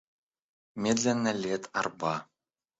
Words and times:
Медленна 0.83 1.31
лет 1.43 1.63
арба. 1.79 2.15